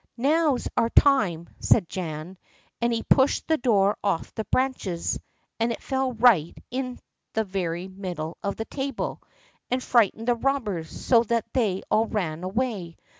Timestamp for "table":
8.65-9.21